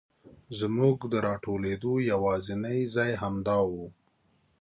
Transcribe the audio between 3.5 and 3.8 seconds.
و.